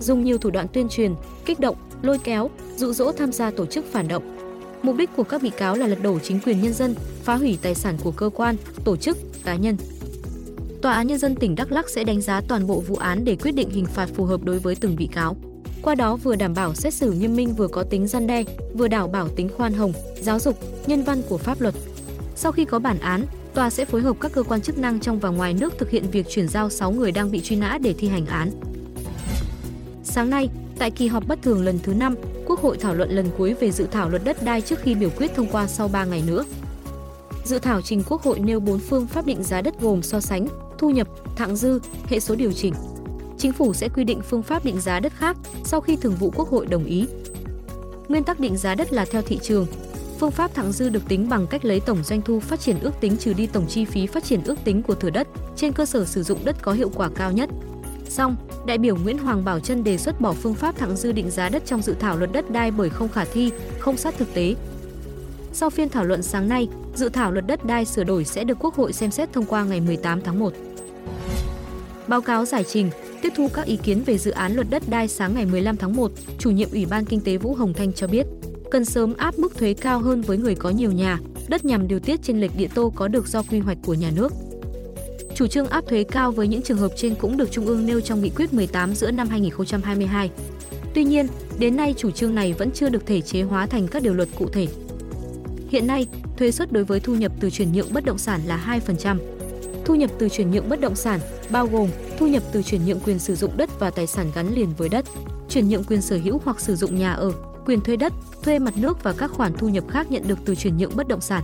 Dùng 0.00 0.24
nhiều 0.24 0.38
thủ 0.38 0.50
đoạn 0.50 0.66
tuyên 0.72 0.88
truyền, 0.88 1.14
kích 1.44 1.60
động, 1.60 1.76
lôi 2.02 2.18
kéo, 2.18 2.50
dụ 2.76 2.92
dỗ 2.92 3.12
tham 3.12 3.32
gia 3.32 3.50
tổ 3.50 3.66
chức 3.66 3.92
phản 3.92 4.08
động. 4.08 4.38
Mục 4.82 4.96
đích 4.96 5.10
của 5.16 5.24
các 5.24 5.42
bị 5.42 5.50
cáo 5.50 5.74
là 5.74 5.86
lật 5.86 6.02
đổ 6.02 6.18
chính 6.18 6.40
quyền 6.40 6.62
nhân 6.62 6.72
dân, 6.72 6.94
phá 7.22 7.34
hủy 7.34 7.58
tài 7.62 7.74
sản 7.74 7.96
của 8.02 8.10
cơ 8.10 8.30
quan, 8.34 8.56
tổ 8.84 8.96
chức, 8.96 9.18
cá 9.44 9.56
nhân. 9.56 9.76
Tòa 10.82 10.92
án 10.92 11.06
Nhân 11.06 11.18
dân 11.18 11.34
tỉnh 11.34 11.54
Đắk 11.54 11.72
Lắk 11.72 11.90
sẽ 11.90 12.04
đánh 12.04 12.20
giá 12.20 12.40
toàn 12.48 12.66
bộ 12.66 12.80
vụ 12.80 12.96
án 12.96 13.24
để 13.24 13.36
quyết 13.36 13.52
định 13.52 13.70
hình 13.70 13.86
phạt 13.86 14.08
phù 14.14 14.24
hợp 14.24 14.44
đối 14.44 14.58
với 14.58 14.74
từng 14.74 14.96
bị 14.96 15.06
cáo. 15.12 15.36
Qua 15.82 15.94
đó 15.94 16.16
vừa 16.16 16.36
đảm 16.36 16.54
bảo 16.54 16.74
xét 16.74 16.94
xử 16.94 17.12
nghiêm 17.12 17.36
minh 17.36 17.54
vừa 17.54 17.68
có 17.68 17.82
tính 17.82 18.06
gian 18.06 18.26
đe, 18.26 18.44
vừa 18.74 18.88
đảm 18.88 19.12
bảo 19.12 19.28
tính 19.28 19.48
khoan 19.56 19.72
hồng, 19.72 19.92
giáo 20.20 20.38
dục, 20.38 20.58
nhân 20.86 21.02
văn 21.02 21.22
của 21.28 21.38
pháp 21.38 21.60
luật. 21.60 21.74
Sau 22.36 22.52
khi 22.52 22.64
có 22.64 22.78
bản 22.78 22.98
án, 22.98 23.26
tòa 23.54 23.70
sẽ 23.70 23.84
phối 23.84 24.00
hợp 24.00 24.16
các 24.20 24.32
cơ 24.32 24.42
quan 24.42 24.62
chức 24.62 24.78
năng 24.78 25.00
trong 25.00 25.18
và 25.18 25.28
ngoài 25.28 25.54
nước 25.54 25.78
thực 25.78 25.90
hiện 25.90 26.10
việc 26.12 26.26
chuyển 26.30 26.48
giao 26.48 26.70
6 26.70 26.92
người 26.92 27.12
đang 27.12 27.30
bị 27.30 27.40
truy 27.40 27.56
nã 27.56 27.78
để 27.82 27.94
thi 27.98 28.08
hành 28.08 28.26
án. 28.26 28.50
Sáng 30.04 30.30
nay, 30.30 30.48
tại 30.78 30.90
kỳ 30.90 31.06
họp 31.06 31.26
bất 31.26 31.42
thường 31.42 31.64
lần 31.64 31.78
thứ 31.82 31.94
5, 31.94 32.14
Quốc 32.46 32.60
hội 32.60 32.76
thảo 32.80 32.94
luận 32.94 33.10
lần 33.10 33.30
cuối 33.38 33.54
về 33.54 33.70
dự 33.70 33.86
thảo 33.90 34.08
luật 34.08 34.24
đất 34.24 34.42
đai 34.42 34.60
trước 34.60 34.78
khi 34.82 34.94
biểu 34.94 35.10
quyết 35.16 35.34
thông 35.34 35.46
qua 35.52 35.66
sau 35.66 35.88
3 35.88 36.04
ngày 36.04 36.22
nữa. 36.26 36.44
Dự 37.44 37.58
thảo 37.58 37.80
trình 37.82 38.02
Quốc 38.08 38.22
hội 38.22 38.38
nêu 38.38 38.60
4 38.60 38.78
phương 38.78 39.06
pháp 39.06 39.26
định 39.26 39.42
giá 39.42 39.60
đất 39.60 39.80
gồm 39.80 40.02
so 40.02 40.20
sánh, 40.20 40.46
thu 40.78 40.90
nhập, 40.90 41.08
thặng 41.36 41.56
dư, 41.56 41.80
hệ 42.06 42.20
số 42.20 42.34
điều 42.34 42.52
chỉnh. 42.52 42.74
Chính 43.38 43.52
phủ 43.52 43.74
sẽ 43.74 43.88
quy 43.88 44.04
định 44.04 44.20
phương 44.22 44.42
pháp 44.42 44.64
định 44.64 44.80
giá 44.80 45.00
đất 45.00 45.12
khác 45.16 45.36
sau 45.64 45.80
khi 45.80 45.96
Thường 45.96 46.14
vụ 46.14 46.32
Quốc 46.36 46.48
hội 46.48 46.66
đồng 46.66 46.84
ý. 46.84 47.06
Nguyên 48.08 48.24
tắc 48.24 48.40
định 48.40 48.56
giá 48.56 48.74
đất 48.74 48.92
là 48.92 49.04
theo 49.04 49.22
thị 49.22 49.38
trường. 49.42 49.66
Phương 50.22 50.30
pháp 50.30 50.54
thẳng 50.54 50.72
dư 50.72 50.88
được 50.88 51.08
tính 51.08 51.28
bằng 51.28 51.46
cách 51.46 51.64
lấy 51.64 51.80
tổng 51.80 52.02
doanh 52.02 52.22
thu 52.22 52.40
phát 52.40 52.60
triển 52.60 52.80
ước 52.80 53.00
tính 53.00 53.16
trừ 53.16 53.32
đi 53.32 53.46
tổng 53.46 53.66
chi 53.68 53.84
phí 53.84 54.06
phát 54.06 54.24
triển 54.24 54.42
ước 54.44 54.58
tính 54.64 54.82
của 54.82 54.94
thửa 54.94 55.10
đất 55.10 55.28
trên 55.56 55.72
cơ 55.72 55.86
sở 55.86 56.04
sử 56.04 56.22
dụng 56.22 56.38
đất 56.44 56.56
có 56.62 56.72
hiệu 56.72 56.90
quả 56.94 57.10
cao 57.14 57.32
nhất. 57.32 57.50
Song, 58.08 58.36
đại 58.66 58.78
biểu 58.78 58.96
Nguyễn 58.96 59.18
Hoàng 59.18 59.44
Bảo 59.44 59.60
Trân 59.60 59.84
đề 59.84 59.98
xuất 59.98 60.20
bỏ 60.20 60.32
phương 60.32 60.54
pháp 60.54 60.78
thẳng 60.78 60.96
dư 60.96 61.12
định 61.12 61.30
giá 61.30 61.48
đất 61.48 61.62
trong 61.66 61.82
dự 61.82 61.94
thảo 62.00 62.16
luật 62.16 62.32
đất 62.32 62.50
đai 62.50 62.70
bởi 62.70 62.90
không 62.90 63.08
khả 63.08 63.24
thi, 63.24 63.50
không 63.78 63.96
sát 63.96 64.14
thực 64.18 64.34
tế. 64.34 64.54
Sau 65.52 65.70
phiên 65.70 65.88
thảo 65.88 66.04
luận 66.04 66.22
sáng 66.22 66.48
nay, 66.48 66.68
dự 66.94 67.08
thảo 67.08 67.32
luật 67.32 67.46
đất 67.46 67.64
đai 67.64 67.84
sửa 67.84 68.04
đổi 68.04 68.24
sẽ 68.24 68.44
được 68.44 68.58
Quốc 68.60 68.74
hội 68.74 68.92
xem 68.92 69.10
xét 69.10 69.32
thông 69.32 69.46
qua 69.46 69.64
ngày 69.64 69.80
18 69.80 70.20
tháng 70.20 70.38
1. 70.38 70.52
Báo 72.08 72.20
cáo 72.20 72.44
giải 72.44 72.64
trình, 72.64 72.90
tiếp 73.22 73.32
thu 73.36 73.48
các 73.54 73.66
ý 73.66 73.76
kiến 73.76 74.02
về 74.06 74.18
dự 74.18 74.30
án 74.30 74.54
luật 74.54 74.66
đất 74.70 74.82
đai 74.88 75.08
sáng 75.08 75.34
ngày 75.34 75.46
15 75.46 75.76
tháng 75.76 75.96
1, 75.96 76.12
chủ 76.38 76.50
nhiệm 76.50 76.68
Ủy 76.72 76.86
ban 76.86 77.04
Kinh 77.04 77.20
tế 77.20 77.36
Vũ 77.36 77.54
Hồng 77.54 77.72
Thanh 77.74 77.92
cho 77.92 78.06
biết, 78.06 78.26
cần 78.72 78.84
sớm 78.84 79.14
áp 79.16 79.38
mức 79.38 79.58
thuế 79.58 79.74
cao 79.74 79.98
hơn 79.98 80.22
với 80.22 80.38
người 80.38 80.54
có 80.54 80.70
nhiều 80.70 80.92
nhà, 80.92 81.18
đất 81.48 81.64
nhằm 81.64 81.88
điều 81.88 81.98
tiết 81.98 82.22
trên 82.22 82.40
lệch 82.40 82.56
địa 82.56 82.68
tô 82.74 82.92
có 82.96 83.08
được 83.08 83.28
do 83.28 83.42
quy 83.42 83.58
hoạch 83.58 83.78
của 83.86 83.94
nhà 83.94 84.10
nước. 84.16 84.32
Chủ 85.34 85.46
trương 85.46 85.66
áp 85.66 85.84
thuế 85.88 86.04
cao 86.04 86.32
với 86.32 86.48
những 86.48 86.62
trường 86.62 86.78
hợp 86.78 86.92
trên 86.96 87.14
cũng 87.14 87.36
được 87.36 87.50
Trung 87.50 87.66
ương 87.66 87.86
nêu 87.86 88.00
trong 88.00 88.22
nghị 88.22 88.30
quyết 88.30 88.54
18 88.54 88.94
giữa 88.94 89.10
năm 89.10 89.28
2022. 89.28 90.30
Tuy 90.94 91.04
nhiên, 91.04 91.26
đến 91.58 91.76
nay 91.76 91.94
chủ 91.96 92.10
trương 92.10 92.34
này 92.34 92.52
vẫn 92.52 92.70
chưa 92.70 92.88
được 92.88 93.06
thể 93.06 93.20
chế 93.20 93.42
hóa 93.42 93.66
thành 93.66 93.88
các 93.88 94.02
điều 94.02 94.14
luật 94.14 94.28
cụ 94.38 94.48
thể. 94.48 94.66
Hiện 95.68 95.86
nay, 95.86 96.06
thuế 96.36 96.50
suất 96.50 96.72
đối 96.72 96.84
với 96.84 97.00
thu 97.00 97.14
nhập 97.14 97.32
từ 97.40 97.50
chuyển 97.50 97.72
nhượng 97.72 97.92
bất 97.92 98.04
động 98.04 98.18
sản 98.18 98.40
là 98.46 98.80
2%. 98.86 99.18
Thu 99.84 99.94
nhập 99.94 100.10
từ 100.18 100.28
chuyển 100.28 100.50
nhượng 100.50 100.68
bất 100.68 100.80
động 100.80 100.96
sản 100.96 101.20
bao 101.50 101.66
gồm 101.66 101.88
thu 102.18 102.26
nhập 102.26 102.42
từ 102.52 102.62
chuyển 102.62 102.86
nhượng 102.86 103.00
quyền 103.00 103.18
sử 103.18 103.34
dụng 103.34 103.56
đất 103.56 103.80
và 103.80 103.90
tài 103.90 104.06
sản 104.06 104.30
gắn 104.34 104.54
liền 104.54 104.68
với 104.78 104.88
đất, 104.88 105.04
chuyển 105.48 105.68
nhượng 105.68 105.84
quyền 105.84 106.02
sở 106.02 106.18
hữu 106.24 106.40
hoặc 106.44 106.60
sử 106.60 106.76
dụng 106.76 106.98
nhà 106.98 107.12
ở, 107.12 107.32
quyền 107.66 107.80
thuê 107.80 107.96
đất, 107.96 108.12
thuê 108.42 108.58
mặt 108.58 108.74
nước 108.76 109.02
và 109.02 109.12
các 109.12 109.30
khoản 109.30 109.52
thu 109.52 109.68
nhập 109.68 109.84
khác 109.88 110.10
nhận 110.10 110.22
được 110.28 110.38
từ 110.44 110.54
chuyển 110.54 110.76
nhượng 110.76 110.96
bất 110.96 111.08
động 111.08 111.20
sản. 111.20 111.42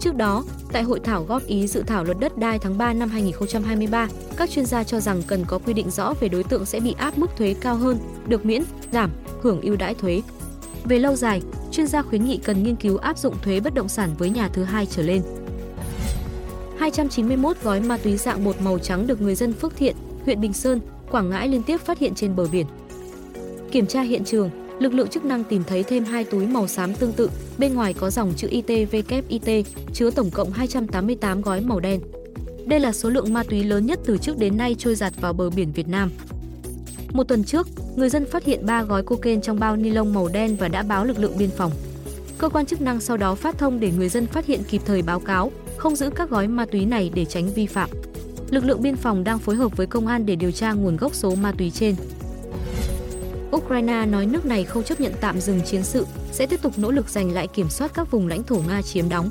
Trước 0.00 0.14
đó, 0.14 0.44
tại 0.72 0.82
hội 0.82 1.00
thảo 1.00 1.24
góp 1.24 1.46
ý 1.46 1.66
dự 1.66 1.82
thảo 1.82 2.04
luật 2.04 2.20
đất 2.20 2.38
đai 2.38 2.58
tháng 2.58 2.78
3 2.78 2.92
năm 2.92 3.08
2023, 3.08 4.08
các 4.36 4.50
chuyên 4.50 4.66
gia 4.66 4.84
cho 4.84 5.00
rằng 5.00 5.22
cần 5.26 5.44
có 5.44 5.58
quy 5.58 5.72
định 5.72 5.90
rõ 5.90 6.14
về 6.20 6.28
đối 6.28 6.42
tượng 6.42 6.66
sẽ 6.66 6.80
bị 6.80 6.94
áp 6.98 7.18
mức 7.18 7.30
thuế 7.36 7.54
cao 7.60 7.76
hơn, 7.76 7.98
được 8.26 8.46
miễn, 8.46 8.62
giảm, 8.92 9.10
hưởng 9.42 9.60
ưu 9.60 9.76
đãi 9.76 9.94
thuế. 9.94 10.22
Về 10.84 10.98
lâu 10.98 11.16
dài, 11.16 11.42
chuyên 11.72 11.86
gia 11.86 12.02
khuyến 12.02 12.24
nghị 12.24 12.36
cần 12.36 12.62
nghiên 12.62 12.76
cứu 12.76 12.96
áp 12.96 13.18
dụng 13.18 13.34
thuế 13.42 13.60
bất 13.60 13.74
động 13.74 13.88
sản 13.88 14.10
với 14.18 14.30
nhà 14.30 14.48
thứ 14.48 14.64
hai 14.64 14.86
trở 14.86 15.02
lên. 15.02 15.22
291 16.78 17.56
gói 17.62 17.80
ma 17.80 17.96
túy 17.96 18.16
dạng 18.16 18.44
bột 18.44 18.60
màu 18.60 18.78
trắng 18.78 19.06
được 19.06 19.20
người 19.20 19.34
dân 19.34 19.52
Phước 19.52 19.76
Thiện, 19.76 19.96
huyện 20.24 20.40
Bình 20.40 20.52
Sơn, 20.52 20.80
Quảng 21.10 21.30
Ngãi 21.30 21.48
liên 21.48 21.62
tiếp 21.62 21.80
phát 21.80 21.98
hiện 21.98 22.14
trên 22.14 22.36
bờ 22.36 22.46
biển. 22.52 22.66
Kiểm 23.70 23.86
tra 23.86 24.02
hiện 24.02 24.24
trường, 24.24 24.50
lực 24.78 24.94
lượng 24.94 25.08
chức 25.08 25.24
năng 25.24 25.44
tìm 25.44 25.62
thấy 25.66 25.82
thêm 25.82 26.04
hai 26.04 26.24
túi 26.24 26.46
màu 26.46 26.68
xám 26.68 26.94
tương 26.94 27.12
tự, 27.12 27.30
bên 27.58 27.74
ngoài 27.74 27.94
có 27.94 28.10
dòng 28.10 28.32
chữ 28.36 28.48
ITVKIT, 28.50 29.66
chứa 29.94 30.10
tổng 30.10 30.30
cộng 30.30 30.52
288 30.52 31.42
gói 31.42 31.60
màu 31.60 31.80
đen. 31.80 32.00
Đây 32.66 32.80
là 32.80 32.92
số 32.92 33.10
lượng 33.10 33.32
ma 33.32 33.42
túy 33.42 33.64
lớn 33.64 33.86
nhất 33.86 33.98
từ 34.06 34.18
trước 34.18 34.38
đến 34.38 34.56
nay 34.56 34.76
trôi 34.78 34.94
giạt 34.94 35.12
vào 35.20 35.32
bờ 35.32 35.50
biển 35.50 35.72
Việt 35.72 35.88
Nam. 35.88 36.10
Một 37.12 37.24
tuần 37.24 37.44
trước, 37.44 37.68
người 37.96 38.08
dân 38.08 38.26
phát 38.26 38.44
hiện 38.44 38.66
3 38.66 38.82
gói 38.82 39.02
cocaine 39.02 39.42
trong 39.42 39.60
bao 39.60 39.76
ni 39.76 39.90
lông 39.90 40.14
màu 40.14 40.28
đen 40.28 40.56
và 40.56 40.68
đã 40.68 40.82
báo 40.82 41.04
lực 41.04 41.18
lượng 41.18 41.38
biên 41.38 41.50
phòng. 41.50 41.72
Cơ 42.38 42.48
quan 42.48 42.66
chức 42.66 42.80
năng 42.80 43.00
sau 43.00 43.16
đó 43.16 43.34
phát 43.34 43.58
thông 43.58 43.80
để 43.80 43.92
người 43.96 44.08
dân 44.08 44.26
phát 44.26 44.46
hiện 44.46 44.60
kịp 44.68 44.82
thời 44.86 45.02
báo 45.02 45.20
cáo, 45.20 45.52
không 45.76 45.96
giữ 45.96 46.10
các 46.10 46.30
gói 46.30 46.48
ma 46.48 46.66
túy 46.66 46.84
này 46.84 47.10
để 47.14 47.24
tránh 47.24 47.48
vi 47.54 47.66
phạm. 47.66 47.90
Lực 48.50 48.64
lượng 48.64 48.82
biên 48.82 48.96
phòng 48.96 49.24
đang 49.24 49.38
phối 49.38 49.56
hợp 49.56 49.76
với 49.76 49.86
công 49.86 50.06
an 50.06 50.26
để 50.26 50.36
điều 50.36 50.50
tra 50.50 50.72
nguồn 50.72 50.96
gốc 50.96 51.14
số 51.14 51.34
ma 51.34 51.52
túy 51.58 51.70
trên. 51.70 51.94
Ukraine 53.52 54.06
nói 54.06 54.26
nước 54.26 54.46
này 54.46 54.64
không 54.64 54.82
chấp 54.82 55.00
nhận 55.00 55.12
tạm 55.20 55.40
dừng 55.40 55.60
chiến 55.60 55.82
sự, 55.82 56.06
sẽ 56.32 56.46
tiếp 56.46 56.62
tục 56.62 56.72
nỗ 56.76 56.90
lực 56.90 57.08
giành 57.08 57.32
lại 57.32 57.46
kiểm 57.46 57.68
soát 57.68 57.90
các 57.94 58.10
vùng 58.10 58.28
lãnh 58.28 58.42
thổ 58.42 58.56
Nga 58.68 58.82
chiếm 58.82 59.08
đóng. 59.08 59.30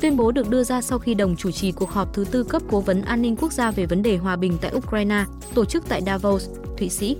Tuyên 0.00 0.16
bố 0.16 0.32
được 0.32 0.50
đưa 0.50 0.64
ra 0.64 0.82
sau 0.82 0.98
khi 0.98 1.14
đồng 1.14 1.36
chủ 1.36 1.50
trì 1.50 1.72
cuộc 1.72 1.90
họp 1.90 2.14
thứ 2.14 2.24
tư 2.30 2.44
cấp 2.44 2.62
cố 2.70 2.80
vấn 2.80 3.02
an 3.02 3.22
ninh 3.22 3.36
quốc 3.36 3.52
gia 3.52 3.70
về 3.70 3.86
vấn 3.86 4.02
đề 4.02 4.16
hòa 4.16 4.36
bình 4.36 4.58
tại 4.60 4.72
Ukraine, 4.74 5.24
tổ 5.54 5.64
chức 5.64 5.88
tại 5.88 6.02
Davos, 6.06 6.48
Thụy 6.78 6.88
Sĩ. 6.88 7.16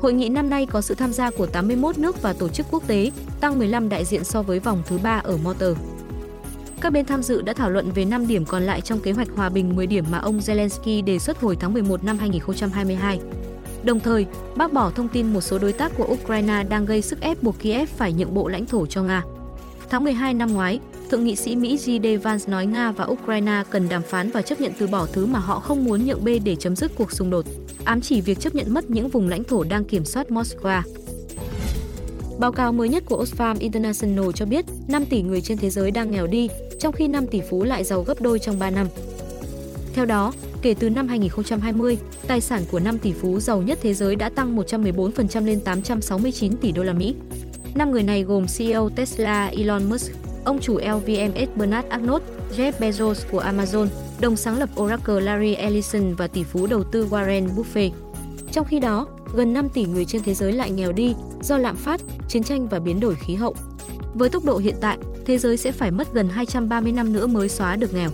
Hội 0.00 0.12
nghị 0.12 0.28
năm 0.28 0.50
nay 0.50 0.66
có 0.66 0.80
sự 0.80 0.94
tham 0.94 1.12
gia 1.12 1.30
của 1.30 1.46
81 1.46 1.98
nước 1.98 2.22
và 2.22 2.32
tổ 2.32 2.48
chức 2.48 2.66
quốc 2.70 2.86
tế, 2.86 3.10
tăng 3.40 3.58
15 3.58 3.88
đại 3.88 4.04
diện 4.04 4.24
so 4.24 4.42
với 4.42 4.58
vòng 4.60 4.82
thứ 4.86 4.98
ba 4.98 5.20
ở 5.24 5.36
Motor. 5.36 5.78
Các 6.80 6.92
bên 6.92 7.06
tham 7.06 7.22
dự 7.22 7.42
đã 7.42 7.52
thảo 7.52 7.70
luận 7.70 7.90
về 7.90 8.04
5 8.04 8.26
điểm 8.26 8.44
còn 8.44 8.62
lại 8.62 8.80
trong 8.80 9.00
kế 9.00 9.12
hoạch 9.12 9.28
hòa 9.36 9.48
bình 9.48 9.76
10 9.76 9.86
điểm 9.86 10.04
mà 10.10 10.18
ông 10.18 10.38
Zelensky 10.38 11.04
đề 11.04 11.18
xuất 11.18 11.40
hồi 11.40 11.56
tháng 11.60 11.72
11 11.72 12.04
năm 12.04 12.18
2022. 12.18 13.20
Đồng 13.84 14.00
thời, 14.00 14.26
bác 14.56 14.72
bỏ 14.72 14.90
thông 14.90 15.08
tin 15.08 15.32
một 15.32 15.40
số 15.40 15.58
đối 15.58 15.72
tác 15.72 15.92
của 15.96 16.06
Ukraine 16.12 16.64
đang 16.68 16.86
gây 16.86 17.02
sức 17.02 17.20
ép 17.20 17.42
buộc 17.42 17.58
Kiev 17.58 17.88
phải 17.88 18.12
nhượng 18.12 18.34
bộ 18.34 18.48
lãnh 18.48 18.66
thổ 18.66 18.86
cho 18.86 19.02
Nga. 19.02 19.22
Tháng 19.90 20.04
12 20.04 20.34
năm 20.34 20.52
ngoái, 20.52 20.80
Thượng 21.10 21.24
nghị 21.24 21.36
sĩ 21.36 21.56
Mỹ 21.56 21.76
J.D. 21.76 22.20
Vance 22.20 22.50
nói 22.50 22.66
Nga 22.66 22.92
và 22.92 23.04
Ukraine 23.04 23.62
cần 23.70 23.88
đàm 23.88 24.02
phán 24.02 24.30
và 24.30 24.42
chấp 24.42 24.60
nhận 24.60 24.72
từ 24.78 24.86
bỏ 24.86 25.06
thứ 25.12 25.26
mà 25.26 25.38
họ 25.38 25.60
không 25.60 25.84
muốn 25.84 26.06
nhượng 26.06 26.24
bê 26.24 26.38
để 26.38 26.56
chấm 26.56 26.76
dứt 26.76 26.92
cuộc 26.96 27.12
xung 27.12 27.30
đột. 27.30 27.44
ám 27.84 28.00
chỉ 28.00 28.20
việc 28.20 28.40
chấp 28.40 28.54
nhận 28.54 28.74
mất 28.74 28.90
những 28.90 29.08
vùng 29.08 29.28
lãnh 29.28 29.44
thổ 29.44 29.64
đang 29.64 29.84
kiểm 29.84 30.04
soát 30.04 30.26
Moscow. 30.28 30.82
Báo 32.38 32.52
cáo 32.52 32.72
mới 32.72 32.88
nhất 32.88 33.04
của 33.06 33.24
Oxfam 33.24 33.56
International 33.58 34.30
cho 34.34 34.46
biết 34.46 34.64
5 34.88 35.06
tỷ 35.06 35.22
người 35.22 35.40
trên 35.40 35.58
thế 35.58 35.70
giới 35.70 35.90
đang 35.90 36.10
nghèo 36.10 36.26
đi, 36.26 36.48
trong 36.80 36.92
khi 36.92 37.08
5 37.08 37.26
tỷ 37.26 37.40
phú 37.50 37.64
lại 37.64 37.84
giàu 37.84 38.02
gấp 38.02 38.20
đôi 38.20 38.38
trong 38.38 38.58
3 38.58 38.70
năm. 38.70 38.86
Theo 39.94 40.04
đó, 40.04 40.32
kể 40.66 40.74
từ 40.78 40.90
năm 40.90 41.08
2020, 41.08 41.98
tài 42.26 42.40
sản 42.40 42.62
của 42.70 42.80
5 42.80 42.98
tỷ 42.98 43.12
phú 43.12 43.40
giàu 43.40 43.62
nhất 43.62 43.78
thế 43.82 43.94
giới 43.94 44.16
đã 44.16 44.28
tăng 44.28 44.56
114% 44.56 45.46
lên 45.46 45.60
869 45.60 46.56
tỷ 46.56 46.72
đô 46.72 46.82
la 46.82 46.92
Mỹ. 46.92 47.14
Năm 47.74 47.90
người 47.90 48.02
này 48.02 48.22
gồm 48.22 48.46
CEO 48.58 48.88
Tesla 48.88 49.46
Elon 49.46 49.84
Musk, 49.90 50.12
ông 50.44 50.58
chủ 50.60 50.78
LVMH 50.78 51.56
Bernard 51.56 51.88
Arnault, 51.88 52.22
Jeff 52.56 52.72
Bezos 52.72 53.14
của 53.30 53.40
Amazon, 53.42 53.86
đồng 54.20 54.36
sáng 54.36 54.58
lập 54.58 54.68
Oracle 54.80 55.20
Larry 55.20 55.54
Ellison 55.54 56.14
và 56.14 56.26
tỷ 56.26 56.44
phú 56.44 56.66
đầu 56.66 56.84
tư 56.84 57.06
Warren 57.10 57.48
Buffett. 57.56 57.90
Trong 58.52 58.66
khi 58.66 58.80
đó, 58.80 59.06
gần 59.34 59.52
5 59.52 59.68
tỷ 59.68 59.84
người 59.84 60.04
trên 60.04 60.22
thế 60.22 60.34
giới 60.34 60.52
lại 60.52 60.70
nghèo 60.70 60.92
đi 60.92 61.14
do 61.42 61.58
lạm 61.58 61.76
phát, 61.76 62.00
chiến 62.28 62.42
tranh 62.42 62.68
và 62.68 62.78
biến 62.78 63.00
đổi 63.00 63.14
khí 63.14 63.34
hậu. 63.34 63.54
Với 64.14 64.28
tốc 64.28 64.44
độ 64.44 64.58
hiện 64.58 64.74
tại, 64.80 64.98
thế 65.26 65.38
giới 65.38 65.56
sẽ 65.56 65.72
phải 65.72 65.90
mất 65.90 66.14
gần 66.14 66.28
230 66.28 66.92
năm 66.92 67.12
nữa 67.12 67.26
mới 67.26 67.48
xóa 67.48 67.76
được 67.76 67.94
nghèo. 67.94 68.10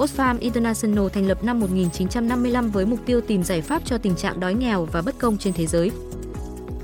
Oxfam 0.00 0.38
International 0.40 1.08
thành 1.12 1.26
lập 1.26 1.44
năm 1.44 1.60
1955 1.60 2.70
với 2.70 2.86
mục 2.86 2.98
tiêu 3.06 3.20
tìm 3.20 3.42
giải 3.42 3.62
pháp 3.62 3.82
cho 3.84 3.98
tình 3.98 4.16
trạng 4.16 4.40
đói 4.40 4.54
nghèo 4.54 4.84
và 4.84 5.02
bất 5.02 5.18
công 5.18 5.38
trên 5.38 5.52
thế 5.52 5.66
giới. 5.66 5.90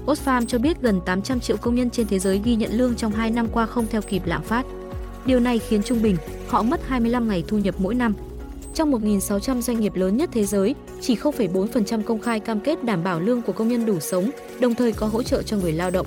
Oxfam 0.06 0.46
cho 0.46 0.58
biết 0.58 0.80
gần 0.80 1.00
800 1.06 1.40
triệu 1.40 1.56
công 1.56 1.74
nhân 1.74 1.90
trên 1.90 2.06
thế 2.06 2.18
giới 2.18 2.40
ghi 2.44 2.56
nhận 2.56 2.72
lương 2.72 2.94
trong 2.94 3.12
2 3.12 3.30
năm 3.30 3.48
qua 3.52 3.66
không 3.66 3.86
theo 3.90 4.02
kịp 4.02 4.22
lạm 4.24 4.42
phát. 4.42 4.66
Điều 5.26 5.40
này 5.40 5.58
khiến 5.58 5.82
trung 5.82 6.02
bình 6.02 6.16
họ 6.48 6.62
mất 6.62 6.80
25 6.88 7.28
ngày 7.28 7.44
thu 7.48 7.58
nhập 7.58 7.74
mỗi 7.78 7.94
năm. 7.94 8.14
Trong 8.74 8.92
1.600 8.92 9.60
doanh 9.60 9.80
nghiệp 9.80 9.94
lớn 9.94 10.16
nhất 10.16 10.30
thế 10.32 10.44
giới, 10.44 10.74
chỉ 11.00 11.14
0,4% 11.14 12.02
công 12.02 12.20
khai 12.20 12.40
cam 12.40 12.60
kết 12.60 12.84
đảm 12.84 13.04
bảo 13.04 13.20
lương 13.20 13.42
của 13.42 13.52
công 13.52 13.68
nhân 13.68 13.86
đủ 13.86 14.00
sống, 14.00 14.30
đồng 14.60 14.74
thời 14.74 14.92
có 14.92 15.06
hỗ 15.06 15.22
trợ 15.22 15.42
cho 15.42 15.56
người 15.56 15.72
lao 15.72 15.90
động. 15.90 16.06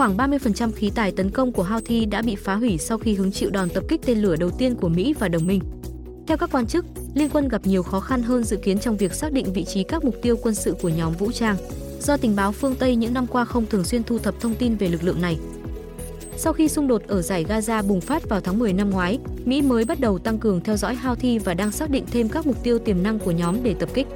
Khoảng 0.00 0.16
30% 0.16 0.72
khí 0.72 0.90
tài 0.94 1.12
tấn 1.12 1.30
công 1.30 1.52
của 1.52 1.62
Houthi 1.62 2.04
đã 2.04 2.22
bị 2.22 2.36
phá 2.36 2.54
hủy 2.54 2.78
sau 2.78 2.98
khi 2.98 3.14
hứng 3.14 3.32
chịu 3.32 3.50
đòn 3.50 3.68
tập 3.68 3.84
kích 3.88 4.00
tên 4.06 4.18
lửa 4.18 4.36
đầu 4.36 4.50
tiên 4.50 4.74
của 4.74 4.88
Mỹ 4.88 5.14
và 5.18 5.28
đồng 5.28 5.46
minh. 5.46 5.60
Theo 6.26 6.36
các 6.36 6.50
quan 6.52 6.66
chức, 6.66 6.84
Liên 7.14 7.28
quân 7.32 7.48
gặp 7.48 7.66
nhiều 7.66 7.82
khó 7.82 8.00
khăn 8.00 8.22
hơn 8.22 8.44
dự 8.44 8.56
kiến 8.56 8.78
trong 8.78 8.96
việc 8.96 9.14
xác 9.14 9.32
định 9.32 9.52
vị 9.52 9.64
trí 9.64 9.82
các 9.82 10.04
mục 10.04 10.14
tiêu 10.22 10.36
quân 10.42 10.54
sự 10.54 10.74
của 10.82 10.88
nhóm 10.88 11.12
vũ 11.12 11.32
trang, 11.32 11.56
do 12.00 12.16
tình 12.16 12.36
báo 12.36 12.52
phương 12.52 12.74
Tây 12.74 12.96
những 12.96 13.14
năm 13.14 13.26
qua 13.26 13.44
không 13.44 13.66
thường 13.66 13.84
xuyên 13.84 14.02
thu 14.02 14.18
thập 14.18 14.40
thông 14.40 14.54
tin 14.54 14.76
về 14.76 14.88
lực 14.88 15.02
lượng 15.02 15.22
này. 15.22 15.38
Sau 16.36 16.52
khi 16.52 16.68
xung 16.68 16.88
đột 16.88 17.02
ở 17.06 17.22
giải 17.22 17.44
Gaza 17.44 17.86
bùng 17.86 18.00
phát 18.00 18.28
vào 18.28 18.40
tháng 18.40 18.58
10 18.58 18.72
năm 18.72 18.90
ngoái, 18.90 19.18
Mỹ 19.44 19.62
mới 19.62 19.84
bắt 19.84 20.00
đầu 20.00 20.18
tăng 20.18 20.38
cường 20.38 20.60
theo 20.60 20.76
dõi 20.76 20.94
Houthi 20.94 21.38
và 21.38 21.54
đang 21.54 21.72
xác 21.72 21.90
định 21.90 22.04
thêm 22.10 22.28
các 22.28 22.46
mục 22.46 22.62
tiêu 22.62 22.78
tiềm 22.78 23.02
năng 23.02 23.18
của 23.18 23.30
nhóm 23.30 23.62
để 23.62 23.74
tập 23.74 23.88
kích. 23.94 24.06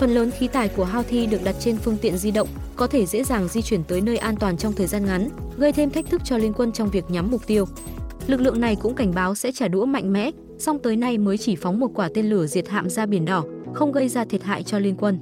Phần 0.00 0.14
lớn 0.14 0.30
khí 0.30 0.48
tài 0.48 0.68
của 0.68 0.84
Houthi 0.84 1.26
được 1.26 1.44
đặt 1.44 1.54
trên 1.60 1.76
phương 1.76 1.96
tiện 2.02 2.16
di 2.16 2.30
động, 2.30 2.48
có 2.76 2.86
thể 2.86 3.06
dễ 3.06 3.24
dàng 3.24 3.48
di 3.48 3.62
chuyển 3.62 3.84
tới 3.84 4.00
nơi 4.00 4.16
an 4.16 4.36
toàn 4.36 4.56
trong 4.56 4.72
thời 4.72 4.86
gian 4.86 5.06
ngắn, 5.06 5.28
gây 5.58 5.72
thêm 5.72 5.90
thách 5.90 6.06
thức 6.10 6.20
cho 6.24 6.38
liên 6.38 6.52
quân 6.52 6.72
trong 6.72 6.90
việc 6.90 7.04
nhắm 7.08 7.30
mục 7.30 7.46
tiêu. 7.46 7.64
Lực 8.26 8.40
lượng 8.40 8.60
này 8.60 8.76
cũng 8.76 8.94
cảnh 8.94 9.14
báo 9.14 9.34
sẽ 9.34 9.52
trả 9.52 9.68
đũa 9.68 9.84
mạnh 9.84 10.12
mẽ, 10.12 10.30
song 10.58 10.78
tới 10.82 10.96
nay 10.96 11.18
mới 11.18 11.38
chỉ 11.38 11.56
phóng 11.56 11.80
một 11.80 11.90
quả 11.94 12.08
tên 12.14 12.30
lửa 12.30 12.46
diệt 12.46 12.68
hạm 12.68 12.90
ra 12.90 13.06
biển 13.06 13.24
đỏ, 13.24 13.44
không 13.74 13.92
gây 13.92 14.08
ra 14.08 14.24
thiệt 14.24 14.42
hại 14.42 14.62
cho 14.62 14.78
liên 14.78 14.96
quân. 14.96 15.18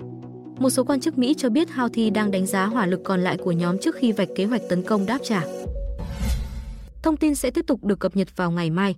Một 0.58 0.70
số 0.70 0.84
quan 0.84 1.00
chức 1.00 1.18
Mỹ 1.18 1.34
cho 1.38 1.48
biết 1.48 1.70
Houthi 1.70 2.10
đang 2.10 2.30
đánh 2.30 2.46
giá 2.46 2.66
hỏa 2.66 2.86
lực 2.86 3.00
còn 3.04 3.20
lại 3.20 3.36
của 3.36 3.52
nhóm 3.52 3.78
trước 3.78 3.94
khi 3.94 4.12
vạch 4.12 4.28
kế 4.36 4.44
hoạch 4.44 4.62
tấn 4.68 4.82
công 4.82 5.06
đáp 5.06 5.18
trả. 5.22 5.42
Thông 7.02 7.16
tin 7.16 7.34
sẽ 7.34 7.50
tiếp 7.50 7.66
tục 7.66 7.84
được 7.84 7.98
cập 7.98 8.16
nhật 8.16 8.36
vào 8.36 8.50
ngày 8.50 8.70
mai. 8.70 8.94